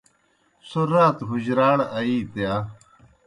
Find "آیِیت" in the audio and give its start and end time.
1.99-2.31